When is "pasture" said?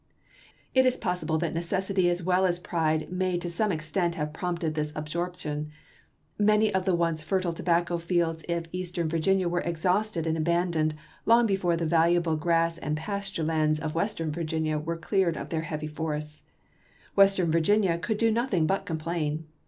13.05-13.43